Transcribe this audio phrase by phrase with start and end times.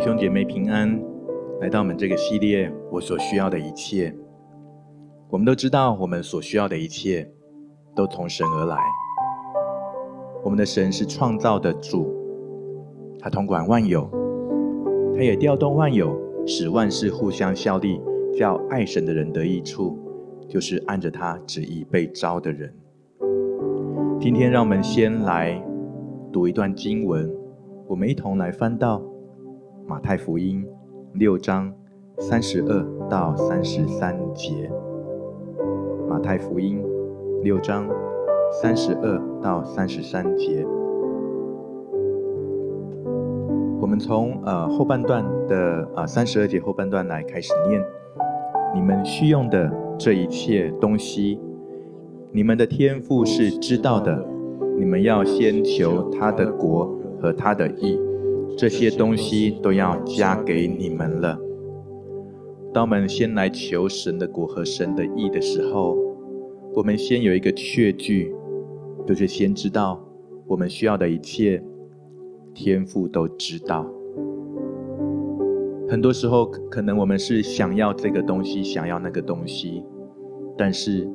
[0.00, 0.98] 弟兄姐妹平安，
[1.60, 4.10] 来到我们这个系列，我所需要的一切。
[5.28, 7.30] 我们都知道，我们所需要的一切
[7.94, 8.78] 都从神而来。
[10.42, 12.10] 我们的神是创造的主，
[13.18, 14.10] 他统管万有，
[15.14, 18.00] 他也调动万有，使万事互相效力，
[18.34, 19.98] 叫爱神的人得益处，
[20.48, 22.74] 就是按着他旨意被召的人。
[24.18, 25.62] 今天，让我们先来
[26.32, 27.30] 读一段经文，
[27.86, 29.02] 我们一同来翻到。
[29.90, 30.64] 马太福音
[31.14, 31.68] 六章
[32.16, 34.70] 三十二到三十三节。
[36.08, 36.80] 马太福音
[37.42, 37.88] 六章
[38.52, 40.64] 三十二到三十三节。
[43.80, 47.84] 我们从呃后半段的啊三十二节后半段来开始念。
[48.72, 51.40] 你们需用的这一切东西，
[52.30, 54.24] 你们的天赋是知道的。
[54.78, 57.98] 你们要先求他的国和他的义。
[58.56, 61.38] 这些东西都要加给你们了。
[62.72, 65.96] 当我们先来求神的果和神的意的时候，
[66.74, 68.32] 我们先有一个确据，
[69.06, 70.00] 就是先知道
[70.46, 71.62] 我们需要的一切，
[72.54, 73.90] 天父都知道。
[75.88, 79.82] 很多时候，可能我们是想要这个东西，想要那个东西，
[80.56, 81.08] 但是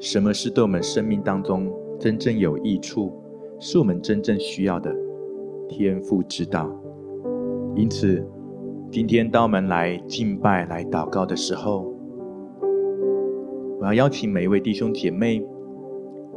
[0.00, 3.12] 什么是对我们生命当中真正有益处，
[3.60, 4.92] 是我们真正需要的？
[5.70, 6.68] 天父知道，
[7.76, 8.26] 因此，
[8.90, 11.94] 今天当我们来敬拜、来祷告的时候，
[13.78, 15.46] 我要邀请每一位弟兄姐妹，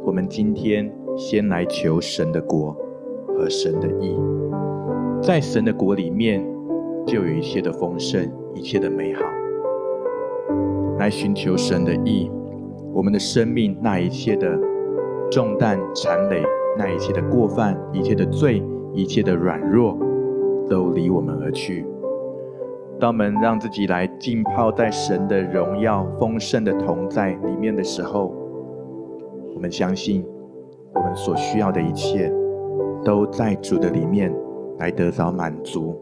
[0.04, 2.76] 我们今天先来求神的国
[3.26, 4.16] 和神的义。
[5.20, 6.46] 在神的国里面，
[7.04, 9.22] 就有一切的丰盛，一切的美好。
[10.98, 12.30] 来寻求神的义，
[12.92, 14.56] 我们的生命那一切的
[15.28, 16.40] 重担、缠累，
[16.78, 18.62] 那一切的过犯，一切的罪。
[18.94, 19.98] 一切的软弱
[20.70, 21.84] 都离我们而去。
[23.00, 28.32] 当我们让自己来浸泡在神的荣耀丰盛的同在里面的时候，
[29.54, 30.24] 我们相信
[30.94, 32.32] 我们所需要的一切
[33.04, 34.32] 都在主的里面
[34.78, 35.98] 来得到满足。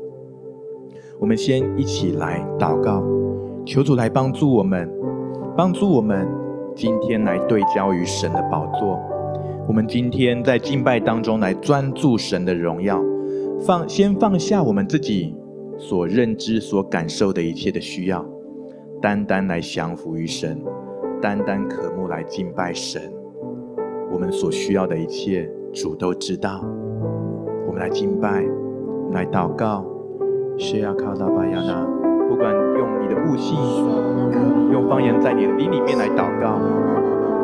[1.19, 3.02] 我们先一起来祷告，
[3.64, 4.91] 求主来帮助我们，
[5.56, 6.28] 帮助我们
[6.75, 9.00] 今天来对焦于神的宝座。
[9.66, 13.00] 我们今天在敬拜当中来专注神的荣耀，
[13.64, 15.34] 放先放下我们自己
[15.78, 18.24] 所认知、所感受的一切的需要，
[19.00, 20.60] 单单来降服于神，
[21.20, 23.00] 单单渴慕来敬拜神。
[24.12, 26.62] 我们所需要的一切，主都知道。
[27.66, 28.44] 我们来敬拜，
[29.12, 29.86] 来祷告。
[32.28, 33.58] 不管用你的悟性，
[34.70, 36.60] 用方言在你的灵里面来祷告。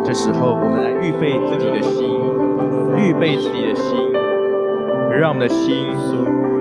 [0.04, 2.19] 这时候，我们来预备自己的心，
[2.97, 4.12] 预备自己的心，
[5.12, 5.86] 让我们的心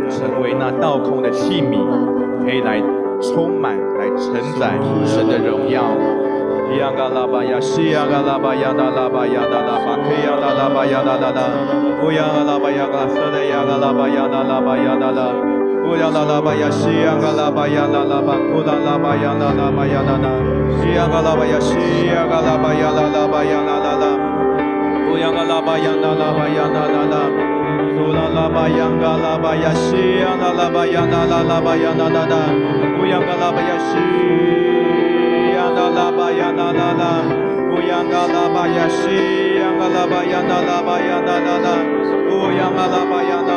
[0.09, 1.77] 成为那倒空的器皿，
[2.43, 2.81] 可以来
[3.21, 4.73] 充满、来承载
[5.05, 5.83] 神的荣耀。
[6.77, 11.41] 呀嘎拉巴呀，西呀嘎拉巴呀，那拉巴呀，那拉巴，克呀那拉巴呀，那拉拉，
[12.03, 15.31] 乌呀嘎拉巴呀，嘎瑟的呀嘎拉巴呀，那拉巴呀，那拉，
[15.87, 20.27] 乌呀那拉巴呀，西呀嘎拉巴呀，那拉巴，乌拉拉巴呀，那拉巴呀，那拉。
[20.83, 21.75] 西呀嘎拉巴呀，西
[22.11, 24.05] 呀嘎拉巴呀，拉拉巴呀，拉拉拉，
[25.09, 27.15] 乌呀嘎拉巴呀，拉拉巴呀，拉拉拉，
[28.03, 32.35] 乌拉拉巴呀，嘎拉巴呀，西呀拉拉巴呀，拉拉拉巴呀，拉拉拉，
[32.99, 33.95] 乌呀嘎拉巴呀，西
[35.55, 37.23] 呀拉拉巴呀，拉拉拉，
[37.71, 41.79] 乌呀嘎拉巴呀，西呀嘎拉巴呀，拉拉巴呀，拉拉拉，
[42.27, 43.56] 乌呀嘎拉巴呀，拉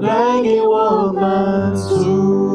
[0.00, 2.45] 带给我满足，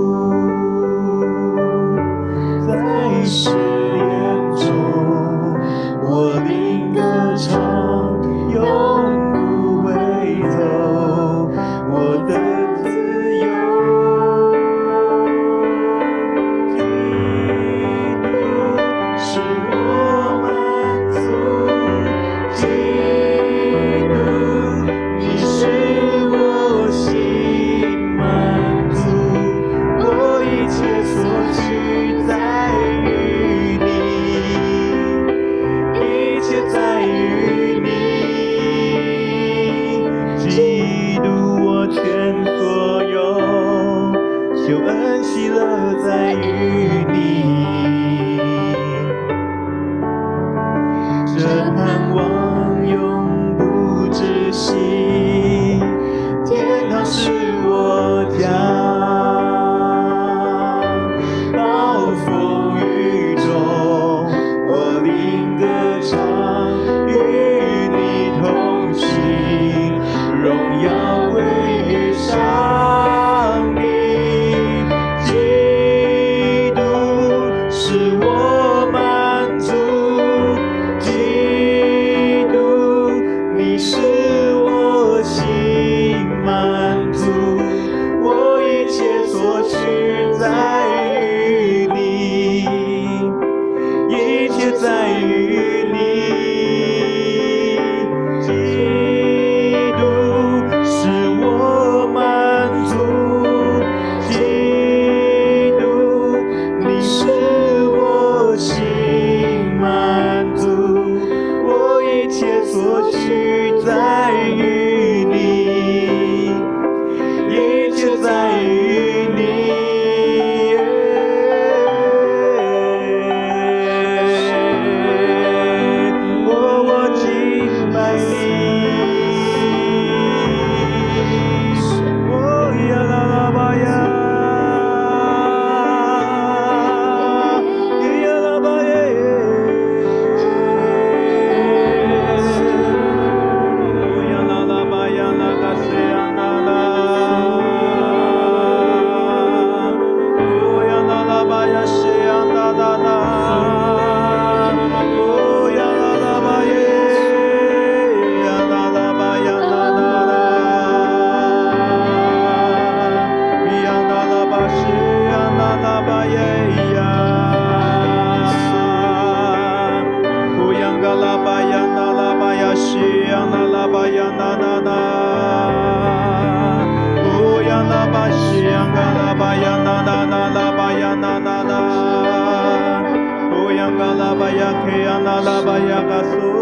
[184.86, 186.61] que anala baya gasu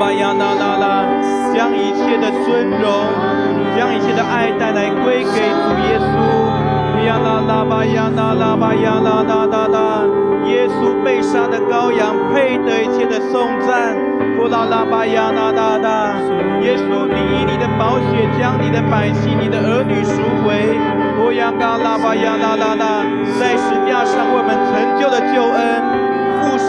[0.00, 2.88] 巴亚那那那，将一切的尊荣，
[3.76, 7.04] 将一切的爱带来归给主耶稣。
[7.06, 13.94] 亚啦那巴亚那那巴亚那那那那，耶稣被杀的羔羊配得一切的颂赞。
[14.38, 16.16] 呼啦啦巴亚那那那，
[16.62, 20.80] 耶稣你以你的宝血将你的百姓、你的儿女赎回。
[21.20, 23.04] 呼呀嘎啦巴亚那那那，
[23.38, 25.99] 在十字架上为我们成就的救恩。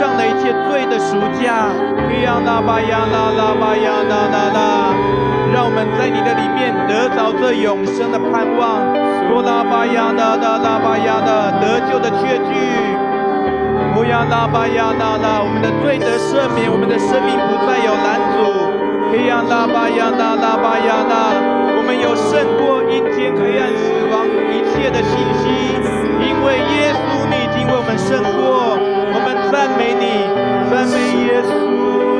[0.01, 4.89] 上的一切罪的赎价，可以让巴亚纳拉巴亚纳纳拉，
[5.53, 8.81] 让我们在你的里面得着这永生的盼望。
[9.29, 12.97] 多拉巴亚纳纳拉巴亚的得救的确据，
[13.93, 18.73] 不要拉巴亚纳拉，我们的罪得赦免，我们的生命不再有拦阻。
[19.13, 21.13] 可以让巴亚纳拉巴亚纳，
[21.77, 25.13] 我们有胜过阴间黑暗死亡一切的信
[25.45, 25.77] 心，
[26.25, 28.80] 因为耶稣你已经为我们胜过。
[29.51, 30.27] 赞美你，
[30.69, 30.95] 赞美
[31.25, 32.10] 耶稣。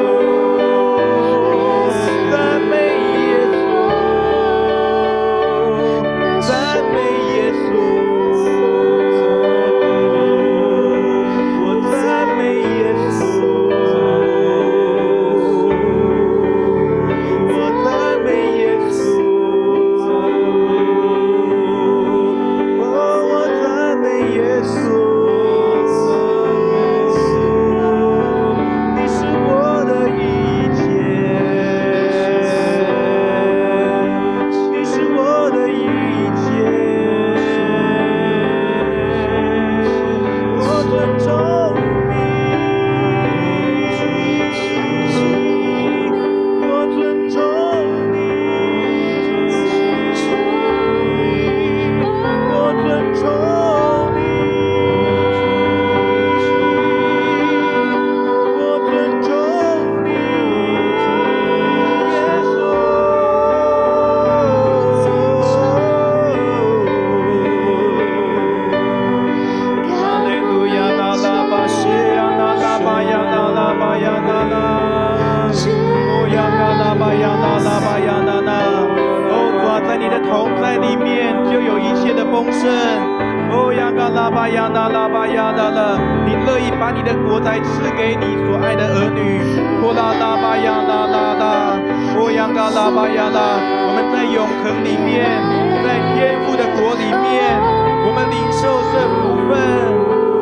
[84.52, 89.40] 嘎拉巴呀那拉巴呀啦啦，你乐意把你的国财赐给你所爱的儿女。
[89.80, 91.80] 哦啦拉巴呀啦啦啦，
[92.20, 93.40] 哦呀嘎拉巴呀啦，
[93.88, 95.40] 我们在永恒里面，
[95.84, 97.56] 在天父的国里面，
[98.04, 99.56] 我们领受这福分。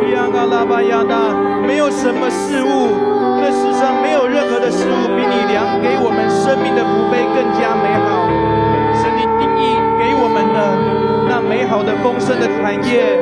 [0.10, 2.90] 呀嘎拉巴呀那，没有什么事物。
[3.38, 8.26] 这世上没有任何的事物比你量给我们生命的福杯更加美好。
[8.98, 10.58] 是，你定义给我们的
[11.30, 13.16] 那美好的丰盛的产业、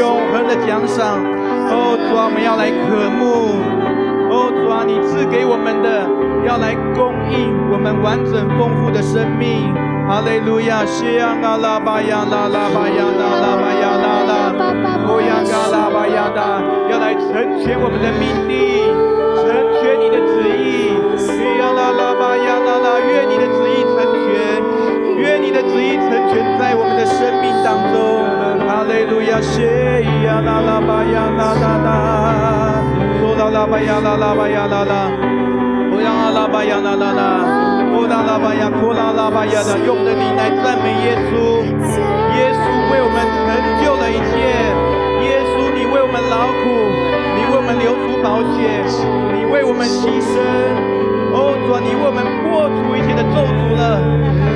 [0.00, 1.20] 永恒的奖赏，
[1.68, 3.60] 哦，主啊，我们要来渴慕。
[4.32, 6.08] 哦，主啊，你赐给我们的
[6.48, 9.74] 要来供应我们完整丰富的生命。
[10.08, 14.56] 哈利路亚，西呀嘎拉巴呀啦啦巴呀啦啦巴呀啦啦，
[15.04, 18.88] 哦呀嘎拉巴呀啦，要来成全我们的命令。
[19.82, 20.96] 愿你的旨意，
[21.58, 22.09] 呀啦啦啦
[25.20, 27.96] 愿你的旨意成全在我们的生命当中。
[28.66, 31.88] 哈利路亚，谢呀啦啦吧呀啦啦啦，
[33.20, 34.94] 说啦啦吧呀啦啦吧呀啦啦，
[35.92, 37.22] 哦呀啦吧呀啦啦啦，
[37.92, 41.60] 哦啦啦吧呀，哭啦啦吧呀啦，用的灵来赞美耶稣，
[42.38, 43.48] 耶稣为我们成
[43.82, 44.32] 就了一切，
[45.26, 46.64] 耶稣你为我们劳苦，
[47.36, 48.58] 你为我们流出宝血。
[49.50, 50.38] 为我们牺牲，
[51.32, 54.02] 哦，主啊，你为我们破除一切的咒诅了，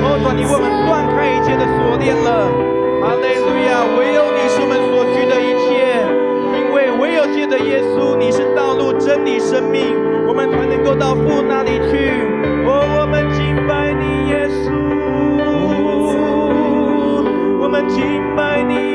[0.03, 2.51] 哦，主啊，你为我们断开一切的锁链了，
[3.01, 3.83] 哈利路亚！
[3.97, 6.03] 唯有你是我们所需的一切，
[6.57, 9.95] 因为唯有借着耶稣，你是道路、真理、生命，
[10.27, 12.11] 我们才能够到父那里去。
[12.67, 14.73] 哦，我们敬拜你，耶稣，
[17.61, 18.94] 我们敬拜你。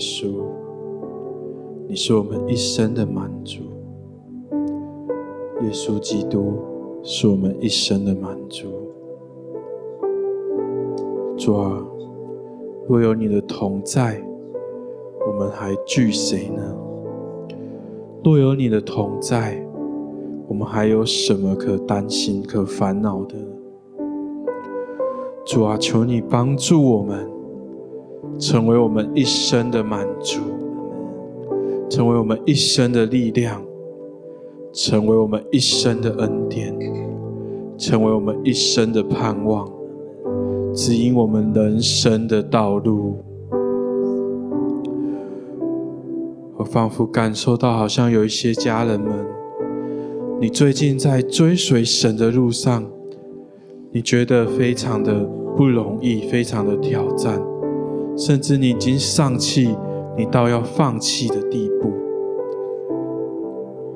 [0.00, 0.42] 稣，
[1.86, 3.62] 你是我们一生的满足。
[5.62, 6.54] 耶稣基督
[7.02, 8.66] 是我们一生的满足。
[11.36, 11.84] 主啊，
[12.88, 14.20] 若有你的同在，
[15.26, 16.62] 我们还惧谁呢？
[18.24, 19.62] 若有你的同在，
[20.48, 23.36] 我们还有什么可担心、可烦恼的？
[25.44, 27.39] 主啊，求你帮助我们。
[28.40, 30.40] 成为我们一生的满足，
[31.90, 33.62] 成为我们一生的力量，
[34.72, 36.74] 成为我们一生的恩典，
[37.76, 39.70] 成为我们一生的盼望，
[40.74, 43.18] 指引我们人生的道路。
[46.56, 49.26] 我仿佛感受到，好像有一些家人们，
[50.40, 52.84] 你最近在追随神的路上，
[53.92, 57.38] 你觉得非常的不容易，非常的挑战。
[58.16, 59.76] 甚至你已经丧气，
[60.16, 61.90] 你到要放弃的地步，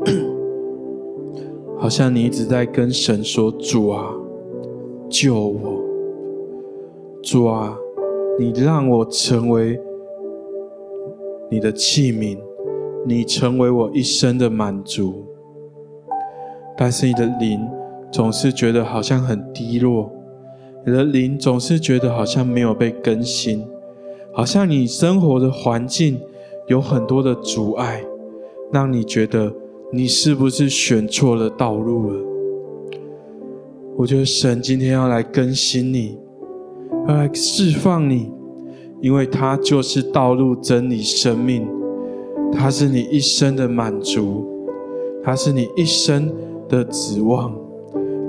[1.78, 4.14] 好像你一直在跟神说：“主啊，
[5.08, 5.82] 救我！
[7.22, 7.76] 主啊，
[8.38, 9.78] 你让我成为
[11.50, 12.38] 你的器皿，
[13.06, 15.24] 你成为我一生的满足。”
[16.76, 17.60] 但是你的灵
[18.10, 20.10] 总是觉得好像很低落，
[20.84, 23.64] 你的灵总是觉得好像没有被更新，
[24.34, 26.20] 好像你生活的环境
[26.66, 28.04] 有很多的阻碍，
[28.72, 29.54] 让你觉得
[29.92, 32.20] 你是不是选错了道路了？
[33.96, 36.18] 我觉得神今天要来更新你，
[37.06, 38.32] 要来释放你，
[39.00, 41.64] 因为他就是道路、真理、生命，
[42.52, 44.44] 他是你一生的满足，
[45.22, 46.32] 他是你一生
[46.68, 47.54] 的指望。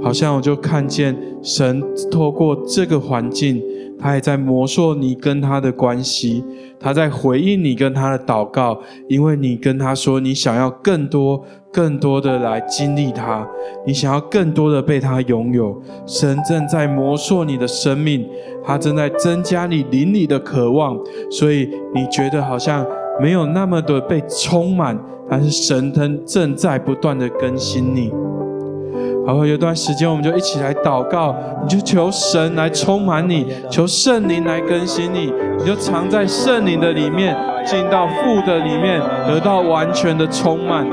[0.03, 3.59] 好像我就看见神透过这个环境，
[4.05, 6.43] 他也在磨塑你跟他的关系，
[6.79, 13.47] 他在回应你跟他的祷告，因为你跟他说你想要更多、更多的来经历他，
[13.83, 15.81] 你想要更多的被他拥有。
[16.05, 18.29] 神正在磨塑你的生命，
[18.63, 20.95] 他正在增加你灵里的渴望，
[21.31, 22.85] 所以你觉得好像
[23.19, 24.95] 没有那么的被充满，
[25.27, 28.13] 但是神正正在不断的更新你。
[29.25, 37.35] 好，有段时间，我们就一起来祷告，你就求神来充满你，求圣灵来更新你，你就藏在圣灵的里面，
[37.65, 40.85] 进到父的里面，得到完全的充满。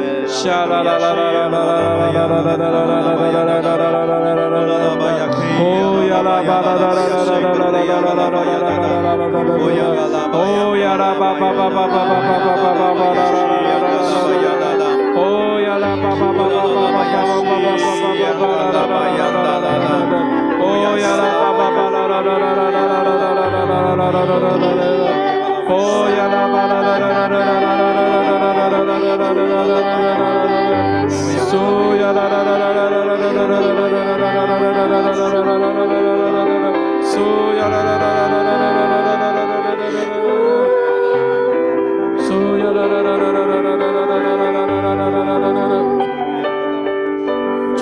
[17.62, 18.12] So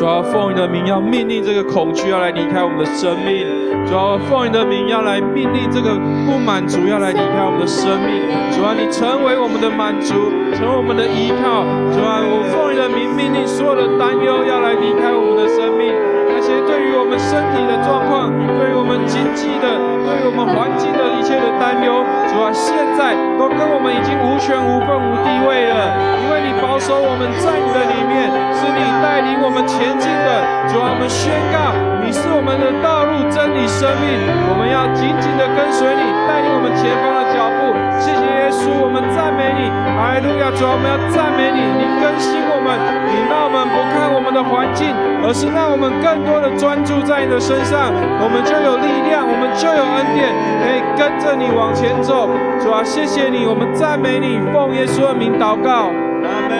[0.00, 3.44] 主要奉你的名，要命令这个恐惧要来离开我们的生命；
[3.84, 5.92] 主要奉你的名，要来命令这个
[6.24, 8.24] 不满足要来离开我们的生命。
[8.48, 11.68] 主要，你成为我们的满足，成为我们的依靠。
[11.92, 15.92] 主要，我奉你的名命令所有的担忧要来离开我们的生命。
[16.32, 18.69] 那些对于我们身体的状况，对
[19.10, 19.66] 经济的，
[20.06, 30.28] 对于我们环境的一切的担忧，主啊，现在都跟我们已经无权无份无地位了，因为你保守我们在你的里面，是你带领我们前进的。
[30.70, 31.74] 主啊，我们宣告，
[32.06, 34.14] 你是我们的道路、真理、生命，
[34.46, 37.74] 我们要紧紧的跟随你，带领我们前方的脚步。
[37.98, 39.66] 谢谢耶稣，我们赞美你，
[39.98, 40.54] 哈利路亚！
[40.54, 44.88] 主啊，我们要赞美你，你更新们，你让我们不看我们的环境，
[45.24, 46.20] 而是让我们更。
[46.20, 52.28] 多的专注在你的身上，我们就有力量，我们就有恩典，可以跟着你往前走。
[52.60, 55.88] 主啊，谢谢你，我们赞美你，奉耶稣的名祷告。
[56.22, 56.54] 阿门。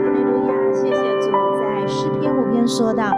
[0.00, 3.12] 哈利路亚，谢谢主，在诗篇五篇说到：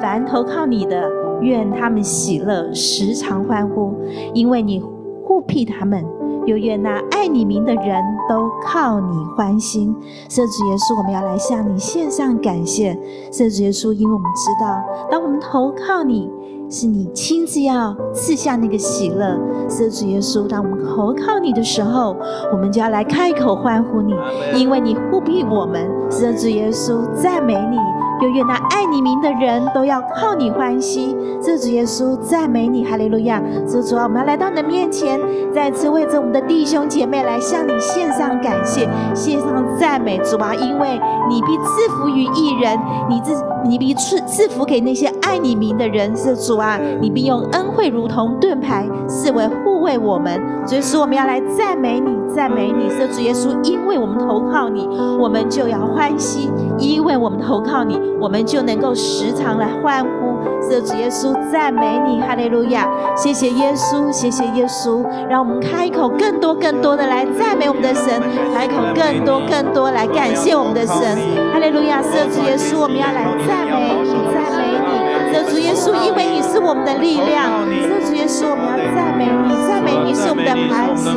[0.00, 1.10] 凡投靠你的，
[1.42, 3.92] 愿他们喜乐，时常欢呼，
[4.32, 4.80] 因为你
[5.26, 6.02] 护庇他们。
[6.46, 9.94] 又愿那爱你名的人都靠你欢心。
[10.28, 12.98] 圣主耶稣，我们要来向你献上感谢。
[13.32, 16.30] 圣主耶稣，因为我们知道，当我们投靠你，
[16.70, 19.38] 是你亲自要赐下那个喜乐。
[19.68, 22.16] 圣主耶稣，当我们投靠你的时候，
[22.52, 24.14] 我们就要来开口欢呼你，
[24.54, 25.90] 因为你护庇我们。
[26.10, 27.78] 圣主耶稣，赞美你。
[28.22, 31.16] 又愿那爱你名的人都要靠你欢喜。
[31.42, 33.42] 这主耶稣赞美你，哈利路亚！
[33.68, 35.20] 这主啊，我们要来到你的面前，
[35.52, 40.18] 再次为着我们的弟兄姐妹来向你献上感谢，献上赞美。
[40.18, 40.98] 主啊，因为
[41.28, 42.78] 你必赐福于一人，
[43.10, 46.16] 你自你必赐赐福给那些爱你名的人。
[46.16, 49.46] 是主啊，你必用恩惠如同盾牌，视为
[49.84, 50.42] 为我们。
[50.66, 52.90] 所以说，我们要来赞美你，赞美你。
[52.90, 54.88] 是主耶稣，因为我们投靠你，
[55.20, 58.00] 我们就要欢喜；因为我们投靠你。
[58.18, 62.88] 我们就能够时常来欢呼，是主耶稣赞美你，哈利路亚！
[63.14, 68.18] 谢谢耶稣，谢谢耶稣，让我们开口更多更多的来赞美我们的神，
[68.54, 71.18] 开口更多更多来感谢我们的神，
[71.52, 72.00] 哈利路亚！
[72.00, 81.10] 是主耶稣，我们要来赞美你，赞美你，是主耶稣，因为你是我们的力量，是主耶稣，我们要赞美你，赞美你是我们的磐石，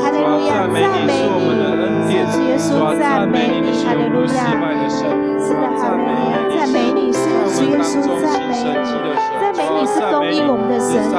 [0.00, 0.64] 哈利路亚！
[0.72, 4.56] 赞美你，是主耶稣，赞美你，哈利路亚！
[4.88, 6.40] 是的，哈利路亚！
[6.56, 7.20] 赞美你，是
[7.52, 8.80] 主耶稣，赞美你，
[9.28, 11.12] 赞美你是供应我们的神，是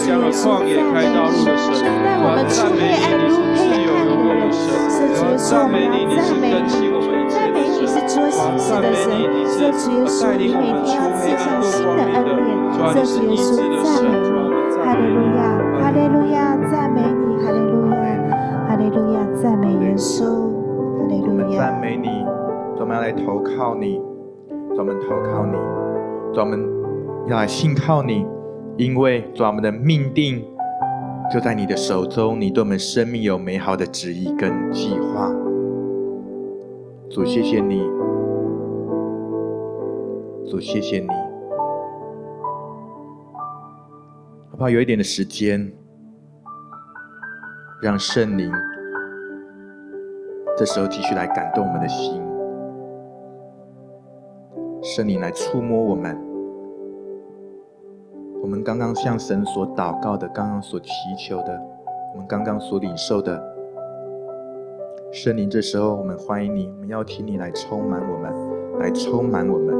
[0.00, 4.48] 主耶稣，赞美你，带我们出黑暗入黑暗的人，
[4.88, 6.93] 是主耶稣，我们要赞美你，
[7.84, 9.12] 你是做新事的神，
[9.46, 12.48] 是主耶稣，你每天要赐下新的恩典，
[12.96, 14.24] 是主耶稣，赞美你，
[14.80, 15.38] 哈利路亚，
[15.82, 18.06] 哈利路亚，赞美你，哈利路亚，
[18.66, 22.24] 哈利路亚，赞美耶稣，哈利路亚，赞美你。
[22.78, 24.00] 专门要来投靠你，
[24.74, 25.52] 专门投靠你，
[26.32, 26.66] 专门
[27.28, 28.26] 要来信靠你，
[28.78, 30.42] 因为主啊，我们的命定
[31.30, 35.30] 就在你的手中，你对我们生命有美好的旨意跟计划。
[37.10, 37.80] 主，谢谢你，
[40.50, 41.08] 主，谢谢你。
[44.50, 44.70] 好不好？
[44.70, 45.72] 有一点的时间，
[47.82, 48.50] 让圣灵
[50.56, 52.22] 这时候继续来感动我们的心，
[54.82, 56.18] 圣灵来触摸我们。
[58.42, 60.88] 我们刚刚向神所祷告的，刚刚所祈
[61.18, 61.60] 求的，
[62.12, 63.53] 我们刚刚所领受的，
[65.14, 68.34] 圣灵，这时候我们欢迎你，我们邀请你来充满我们，
[68.80, 69.72] 来充满我们，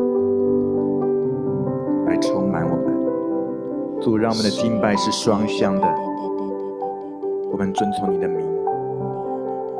[2.06, 4.00] 来充满我们。
[4.00, 5.82] 主，让我们的敬拜是双向的，
[7.50, 8.46] 我们遵从你的名，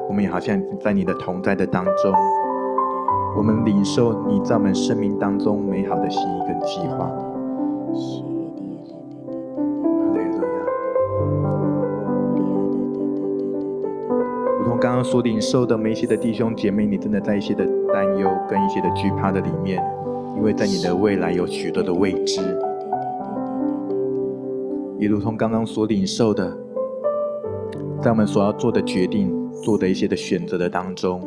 [0.09, 2.13] 我们也好像在你的同在的当中，
[3.37, 7.09] 我们领受你在我们生命当中美好的心意跟计划。
[14.85, 19.83] 刚刚所领受的每一些的弟兄姐妹，你真的在一些的担忧跟一些的惧怕的里面，
[20.37, 22.43] 因为在你的未来有许多的未知，
[24.99, 26.55] 也如同刚刚所领受的，
[28.03, 31.19] 在我们所要做的决定、做的一些的选择的当中，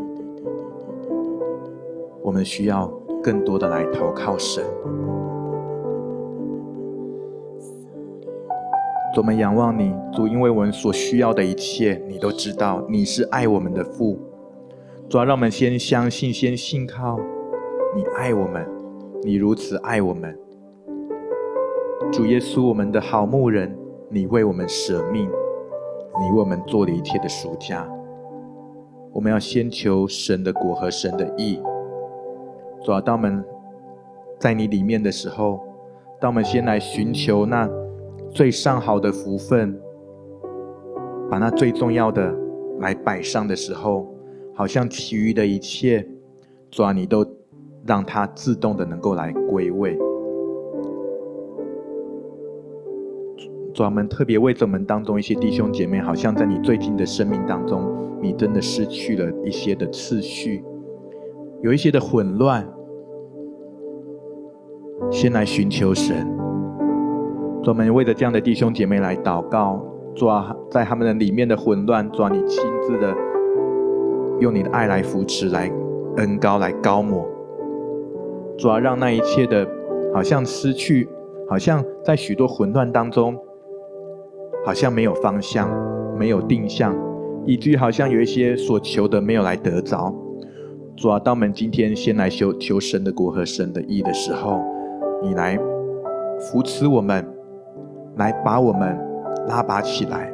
[2.22, 2.88] 我们需要
[3.24, 4.64] 更多的来投靠神。
[9.20, 12.86] 我们仰望你，主，因为我们所需要的一切，你都知道。
[12.88, 14.20] 你是爱我们的父，
[15.10, 17.20] 主要让我们先相信，先信靠
[17.96, 18.64] 你爱我们，
[19.24, 20.38] 你如此爱我们。
[22.12, 23.76] 主耶稣，我们的好牧人，
[24.10, 27.90] 你为我们舍命，你为我们做了一切的赎价。
[29.12, 31.60] 我们要先求神的果和神的义。
[32.84, 33.44] 主要当我们
[34.38, 35.60] 在你里面的时候，
[36.22, 37.68] 当我们先来寻求那。
[38.30, 39.80] 最上好的福分，
[41.30, 42.34] 把那最重要的
[42.80, 44.08] 来摆上的时候，
[44.54, 46.08] 好像其余的一切，
[46.70, 47.26] 主啊，你都
[47.86, 49.98] 让它自动的能够来归位。
[53.74, 57.82] 主啊，我们特别为着我们当中一些弟兄姐妹，好像在你最近的生命当中，
[58.22, 60.64] 你真的失去了一些的次序，
[61.62, 62.68] 有一些的混乱，
[65.10, 66.37] 先来寻求神。
[67.64, 69.84] 专门为了这样的弟兄姐妹来祷告，
[70.16, 73.14] 主啊，在他们的里面的混乱，主啊，你亲自的
[74.40, 75.70] 用你的爱来扶持，来
[76.16, 77.28] 恩膏，来膏抹，
[78.58, 79.68] 主啊，让那一切的，
[80.14, 81.10] 好像失去，
[81.50, 83.36] 好像在许多混乱当中，
[84.66, 85.70] 好像没有方向，
[86.18, 86.96] 没有定向，
[87.46, 90.14] 以至于好像有一些所求的没有来得着。
[90.96, 94.62] 主啊，当我们今天先来求求神的国和神的义的时候，
[95.22, 95.60] 你来
[96.40, 97.37] 扶持我们。
[98.18, 98.98] 来把我们
[99.48, 100.32] 拉拔起来，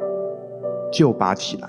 [0.92, 1.68] 救拔起来，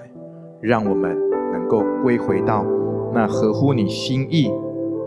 [0.62, 1.16] 让我们
[1.52, 2.66] 能够归回到
[3.14, 4.52] 那合乎你心意、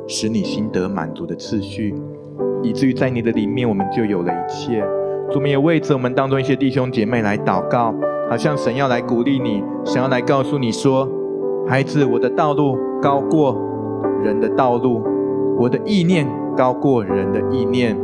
[0.07, 1.95] 使你心得满足的次序，
[2.63, 4.81] 以至于在你的里面，我们就有了一切。
[5.31, 7.95] 主，我们也为着我们当中一些弟兄姐妹来祷告，
[8.31, 11.09] 好像神要来鼓励你，想要来告诉你说
[11.69, 13.57] ：“孩子，我的道路高过
[14.23, 15.03] 人的道路，
[15.59, 17.97] 我的意念高过人的意念，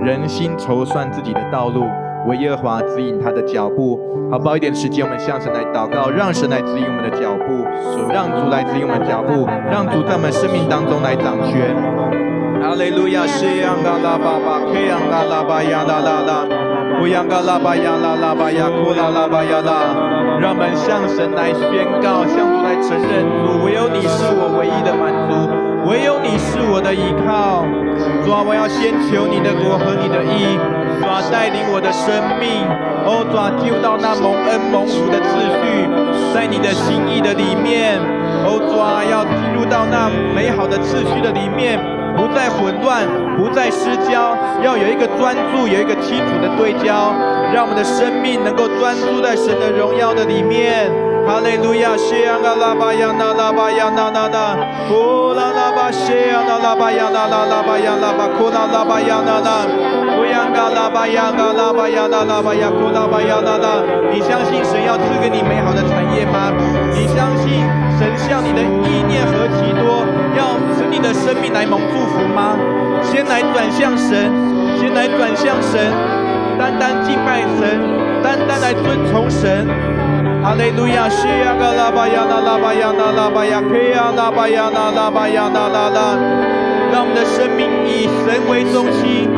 [0.00, 1.84] 人心筹算自己的道路。”
[2.26, 3.98] 为耶和华指引他的脚步，
[4.30, 4.56] 好不好？
[4.56, 7.64] 一点时间，我们向神来祷告，让神来指引我们的脚步，
[8.12, 11.74] 让主来指引我们脚步，让主在我们生命当中来掌权。
[12.60, 13.26] 哈利路亚！
[13.26, 16.32] 西央嘎拉巴巴，克央嘎拉巴呀啦啦啦，
[17.00, 19.72] 乌央嘎拉巴呀啦啦巴呀，库拉拉巴呀啦。
[20.40, 25.48] 让我们向神来宣告，向主来承认，主唯有你是我唯一的满足，
[25.88, 27.64] 唯有你是我的依靠。
[28.24, 30.60] 主啊，我要先求你的国和你的义。
[31.00, 32.60] 主啊，带领我的生命，
[33.08, 35.88] 哦，主啊，进入到那蒙恩蒙福的次序，
[36.34, 37.96] 在你的心意的里面，
[38.44, 41.80] 哦，主啊，要进入到那美好的次序的里面，
[42.14, 43.08] 不再混乱，
[43.38, 47.16] 不再失焦，要有一个专注，有一个清楚的对焦，
[47.48, 50.92] 让我们的生命能够专注在神的荣耀的里面。
[51.30, 54.56] 哈利路亚，谢呀啦啦巴呀啦啦巴呀啦啦啦，
[54.88, 59.62] 呼啦啦巴谢呀啦啦巴呀啦啦啦巴呀啦巴，呼啦啦巴呀啦啦，
[60.10, 63.78] 呼呀嘎啦巴呀嘎啦巴呀啦啦巴呀，呼啦巴呀啦啦。
[64.10, 66.50] 你相信神要赐给你美好的产业吗？
[66.90, 67.62] 你相信
[67.94, 70.02] 神向你的意念何其多，
[70.34, 72.58] 要使你的生命来蒙祝福吗？
[73.06, 74.26] 先来转向神，
[74.80, 75.94] 先来转向神，
[76.58, 77.78] 单单敬拜神，
[78.20, 79.64] 单单来遵从神。
[80.42, 86.16] 哈利路亚，西呀嘎拉巴呀啦啦巴呀啦啦巴呀，克呀啦巴呀啦啦巴呀啦啦啦。
[86.90, 89.28] 让我们的生命以神为中心，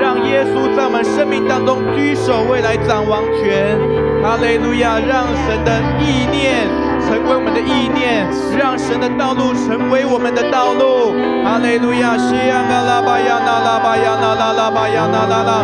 [0.00, 3.76] 让耶稣在我们生命当中居首位来掌王权。
[4.22, 4.98] 哈利路亚！
[4.98, 6.66] 让神的意念
[7.04, 8.26] 成为我们的意念，
[8.58, 11.12] 让神的道路成为我们的道路。
[11.44, 12.16] 哈利路亚！
[12.16, 14.25] 是呀嘎拉巴呀那拉巴呀那
[14.65, 15.61] 拉拉巴呀那拉拉，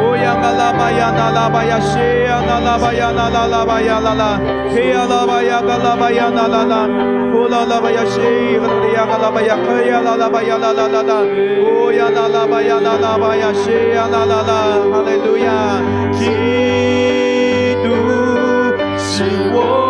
[0.00, 4.38] 乌呀嘎拉巴呀那拉巴呀西呀那拉巴呀那拉拉巴呀拉拉，
[4.72, 6.86] 嘿呀拉巴呀嘎拉巴呀那拉拉，
[7.34, 8.20] 乌拉拉巴呀西，
[8.60, 15.50] 哈利路亚嘎拉巴呀嘿呀拉拉巴呀拉拉拉拉，乌呀那拉巴呀那拉巴呀西呀那拉拉，哈利路亚！
[16.14, 17.90] 基督
[18.96, 19.83] 是我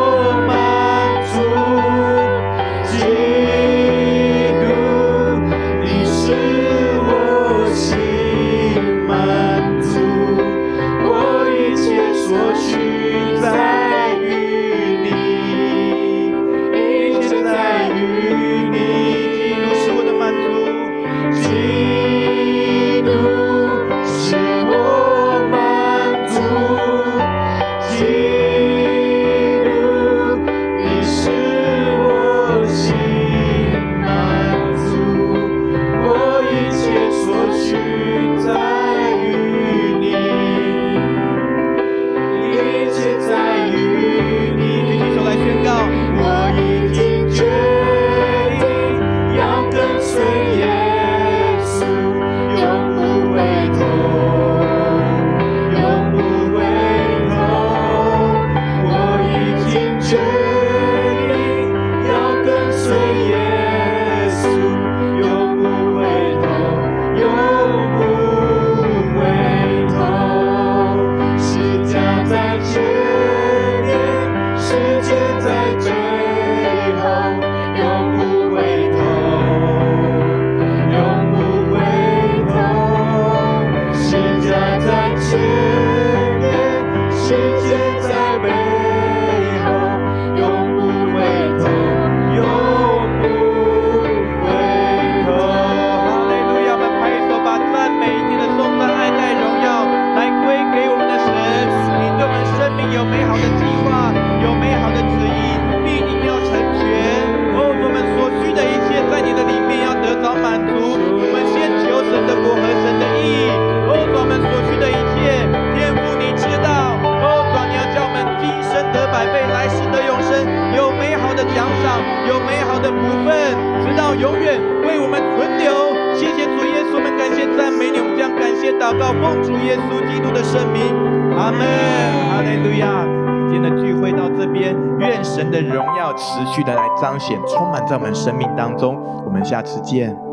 [135.55, 139.01] 的荣耀持续的来彰显，充满在我们生命当中。
[139.25, 140.24] 我们下次见。